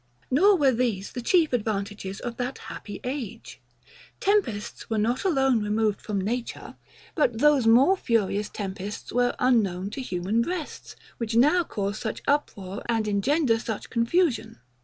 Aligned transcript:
Nor 0.31 0.55
were 0.55 0.71
these 0.71 1.11
the 1.11 1.21
chief 1.21 1.53
advantages 1.53 2.19
of 2.19 2.37
that 2.37 2.57
happy 2.57 2.99
age. 3.03 3.61
Tempests 4.19 4.89
were 4.89 4.97
not 4.97 5.23
alone 5.23 5.61
removed 5.61 6.01
from 6.01 6.19
nature; 6.19 6.75
but 7.13 7.37
those 7.37 7.67
more 7.67 7.95
furious 7.95 8.49
tempests 8.49 9.11
were 9.13 9.35
unknown 9.37 9.91
to 9.91 10.01
human 10.01 10.41
breasts, 10.41 10.95
which 11.19 11.35
now 11.35 11.63
cause 11.63 11.99
such 11.99 12.23
uproar, 12.25 12.81
and 12.89 13.07
engender 13.07 13.59
such 13.59 13.91
confusion. 13.91 14.57